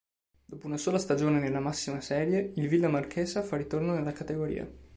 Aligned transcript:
Dopo 0.45 0.65
una 0.65 0.77
sola 0.79 0.97
stagione 0.97 1.39
nella 1.39 1.59
massima 1.59 2.01
serie, 2.01 2.53
il 2.55 2.67
Villa 2.67 2.89
Marchesa 2.89 3.43
fa 3.43 3.55
ritorno 3.57 3.93
nella 3.93 4.11
categoria. 4.13 4.67